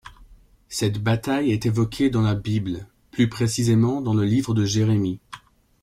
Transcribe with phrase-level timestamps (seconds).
[0.67, 5.19] Cette bataille est évoquée dans la Bible, plus précisément dans le Livre de Jérémie.